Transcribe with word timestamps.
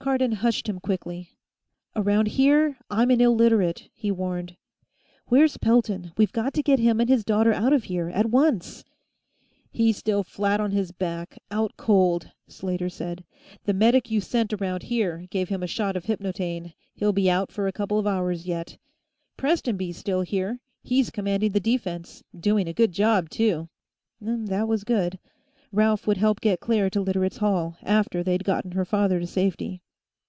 Cardon 0.00 0.32
hushed 0.32 0.68
him 0.68 0.80
quickly. 0.80 1.30
"Around 1.96 2.28
here, 2.28 2.76
I'm 2.90 3.10
an 3.10 3.22
Illiterate," 3.22 3.88
he 3.94 4.10
warned. 4.10 4.54
"Where's 5.28 5.56
Pelton? 5.56 6.12
We've 6.18 6.30
got 6.30 6.52
to 6.52 6.62
get 6.62 6.78
him 6.78 7.00
and 7.00 7.08
his 7.08 7.24
daughter 7.24 7.54
out 7.54 7.72
of 7.72 7.84
here, 7.84 8.10
at 8.10 8.26
once." 8.28 8.84
"He's 9.72 9.96
still 9.96 10.22
flat 10.22 10.60
on 10.60 10.72
his 10.72 10.92
back, 10.92 11.38
out 11.50 11.78
cold," 11.78 12.32
Slater 12.46 12.90
said. 12.90 13.24
"The 13.64 13.72
medic 13.72 14.10
you 14.10 14.20
sent 14.20 14.52
around 14.52 14.82
here 14.82 15.26
gave 15.30 15.48
him 15.48 15.62
a 15.62 15.66
shot 15.66 15.96
of 15.96 16.04
hypnotaine: 16.04 16.74
he'll 16.92 17.14
be 17.14 17.30
out 17.30 17.50
for 17.50 17.66
a 17.66 17.72
couple 17.72 17.98
of 17.98 18.06
hours, 18.06 18.44
yet. 18.46 18.76
Prestonby's 19.38 19.96
still 19.96 20.20
here. 20.20 20.60
He's 20.82 21.08
commanding 21.08 21.52
the 21.52 21.60
defense; 21.60 22.22
doing 22.38 22.68
a 22.68 22.74
good 22.74 22.92
job, 22.92 23.30
too." 23.30 23.70
That 24.20 24.68
was 24.68 24.84
good. 24.84 25.18
Ralph 25.72 26.06
would 26.06 26.18
help 26.18 26.42
get 26.42 26.60
Claire 26.60 26.90
to 26.90 27.00
Literates' 27.00 27.38
Hall, 27.38 27.78
after 27.82 28.22
they'd 28.22 28.44
gotten 28.44 28.72
her 28.72 28.84
father 28.84 29.18
to 29.18 29.26
safety. 29.26 29.80